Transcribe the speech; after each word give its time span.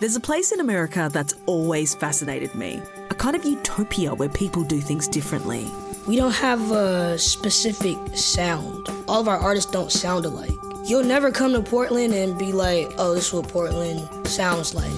There's 0.00 0.16
a 0.16 0.20
place 0.20 0.50
in 0.50 0.60
America 0.60 1.10
that's 1.12 1.34
always 1.44 1.94
fascinated 1.94 2.54
me 2.54 2.80
a 3.10 3.14
kind 3.14 3.36
of 3.36 3.44
utopia 3.44 4.14
where 4.14 4.30
people 4.30 4.64
do 4.64 4.80
things 4.80 5.06
differently. 5.06 5.70
We 6.06 6.16
don't 6.16 6.32
have 6.32 6.70
a 6.70 7.18
specific 7.18 7.98
sound. 8.16 8.88
All 9.06 9.20
of 9.20 9.28
our 9.28 9.36
artists 9.36 9.70
don't 9.70 9.92
sound 9.92 10.24
alike. 10.24 10.56
You'll 10.86 11.04
never 11.04 11.30
come 11.30 11.52
to 11.52 11.60
Portland 11.60 12.14
and 12.14 12.38
be 12.38 12.50
like, 12.50 12.90
oh, 12.96 13.14
this 13.14 13.26
is 13.26 13.34
what 13.34 13.48
Portland 13.48 14.26
sounds 14.26 14.74
like. 14.74 14.90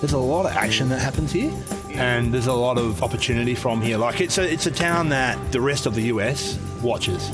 There's 0.00 0.14
a 0.14 0.18
lot 0.18 0.46
of 0.46 0.52
action 0.52 0.88
that 0.88 1.00
happens 1.00 1.30
here, 1.30 1.52
and 1.90 2.32
there's 2.32 2.46
a 2.46 2.52
lot 2.54 2.78
of 2.78 3.02
opportunity 3.02 3.54
from 3.54 3.82
here. 3.82 3.98
Like 3.98 4.22
it's 4.22 4.38
a 4.38 4.50
it's 4.50 4.64
a 4.64 4.70
town 4.70 5.10
that 5.10 5.52
the 5.52 5.60
rest 5.60 5.84
of 5.84 5.94
the 5.94 6.04
US 6.04 6.58
watches. 6.82 7.30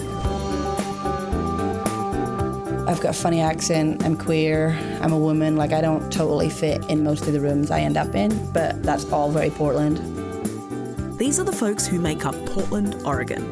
I've 2.90 3.00
got 3.00 3.10
a 3.10 3.18
funny 3.18 3.40
accent. 3.40 4.04
I'm 4.04 4.16
queer. 4.16 4.70
I'm 5.00 5.12
a 5.12 5.18
woman. 5.18 5.54
Like 5.54 5.72
I 5.72 5.80
don't 5.80 6.12
totally 6.12 6.50
fit 6.50 6.84
in 6.90 7.04
most 7.04 7.24
of 7.28 7.32
the 7.32 7.40
rooms 7.40 7.70
I 7.70 7.82
end 7.82 7.96
up 7.96 8.16
in, 8.16 8.52
but 8.52 8.82
that's 8.82 9.04
all 9.12 9.30
very 9.30 9.50
Portland. 9.50 9.98
These 11.16 11.38
are 11.38 11.44
the 11.44 11.52
folks 11.52 11.86
who 11.86 12.00
make 12.00 12.26
up 12.26 12.34
Portland, 12.46 13.00
Oregon. 13.04 13.44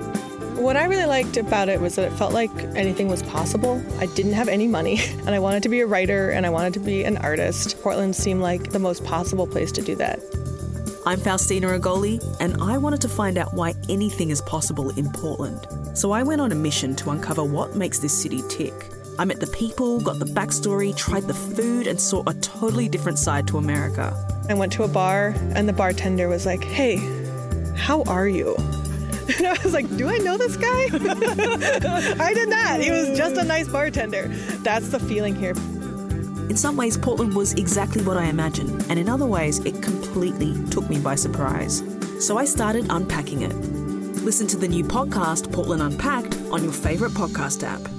What 0.60 0.76
I 0.76 0.86
really 0.86 1.06
liked 1.06 1.36
about 1.36 1.68
it 1.68 1.80
was 1.80 1.94
that 1.94 2.10
it 2.10 2.16
felt 2.16 2.32
like 2.32 2.50
anything 2.74 3.06
was 3.06 3.22
possible. 3.22 3.80
I 4.00 4.06
didn't 4.06 4.32
have 4.32 4.48
any 4.48 4.66
money, 4.66 4.98
and 5.18 5.30
I 5.30 5.38
wanted 5.38 5.62
to 5.62 5.68
be 5.68 5.82
a 5.82 5.86
writer 5.86 6.30
and 6.30 6.44
I 6.44 6.50
wanted 6.50 6.74
to 6.74 6.80
be 6.80 7.04
an 7.04 7.16
artist. 7.18 7.80
Portland 7.80 8.16
seemed 8.16 8.40
like 8.40 8.72
the 8.72 8.80
most 8.80 9.04
possible 9.04 9.46
place 9.46 9.70
to 9.70 9.82
do 9.82 9.94
that. 9.96 10.18
I'm 11.06 11.20
Faustina 11.20 11.68
Agolley, 11.68 12.20
and 12.40 12.60
I 12.60 12.76
wanted 12.76 13.00
to 13.02 13.08
find 13.08 13.38
out 13.38 13.54
why 13.54 13.74
anything 13.88 14.30
is 14.30 14.40
possible 14.42 14.90
in 14.98 15.12
Portland. 15.12 15.64
So 15.96 16.10
I 16.10 16.24
went 16.24 16.40
on 16.40 16.50
a 16.50 16.56
mission 16.56 16.96
to 16.96 17.10
uncover 17.10 17.44
what 17.44 17.76
makes 17.76 18.00
this 18.00 18.12
city 18.12 18.42
tick. 18.48 18.74
I 19.20 19.24
met 19.24 19.40
the 19.40 19.48
people, 19.48 20.00
got 20.00 20.20
the 20.20 20.26
backstory, 20.26 20.96
tried 20.96 21.24
the 21.24 21.34
food, 21.34 21.88
and 21.88 22.00
saw 22.00 22.22
a 22.28 22.34
totally 22.34 22.88
different 22.88 23.18
side 23.18 23.48
to 23.48 23.58
America. 23.58 24.14
I 24.48 24.54
went 24.54 24.72
to 24.74 24.84
a 24.84 24.88
bar, 24.88 25.34
and 25.56 25.68
the 25.68 25.72
bartender 25.72 26.28
was 26.28 26.46
like, 26.46 26.62
Hey, 26.62 26.98
how 27.76 28.02
are 28.04 28.28
you? 28.28 28.56
And 29.36 29.46
I 29.46 29.58
was 29.62 29.74
like, 29.74 29.94
Do 29.96 30.08
I 30.08 30.18
know 30.18 30.38
this 30.38 30.56
guy? 30.56 30.84
I 32.24 32.32
did 32.32 32.48
not. 32.48 32.80
He 32.80 32.90
was 32.90 33.18
just 33.18 33.36
a 33.36 33.42
nice 33.42 33.68
bartender. 33.68 34.28
That's 34.62 34.88
the 34.88 35.00
feeling 35.00 35.34
here. 35.34 35.50
In 36.48 36.56
some 36.56 36.76
ways, 36.76 36.96
Portland 36.96 37.34
was 37.34 37.52
exactly 37.54 38.02
what 38.02 38.16
I 38.16 38.26
imagined, 38.26 38.86
and 38.88 39.00
in 39.00 39.08
other 39.08 39.26
ways, 39.26 39.58
it 39.66 39.82
completely 39.82 40.54
took 40.70 40.88
me 40.88 40.98
by 41.00 41.16
surprise. 41.16 41.82
So 42.20 42.38
I 42.38 42.44
started 42.44 42.86
unpacking 42.88 43.42
it. 43.42 43.54
Listen 44.24 44.46
to 44.46 44.56
the 44.56 44.68
new 44.68 44.84
podcast, 44.84 45.52
Portland 45.52 45.82
Unpacked, 45.82 46.36
on 46.52 46.62
your 46.62 46.72
favourite 46.72 47.12
podcast 47.14 47.64
app. 47.64 47.97